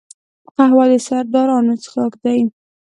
[0.55, 2.39] قهوه د سردارانو څښاک دی